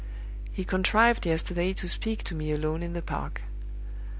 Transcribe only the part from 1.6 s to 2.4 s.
to speak to